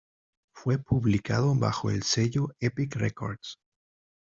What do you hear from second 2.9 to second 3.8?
Records.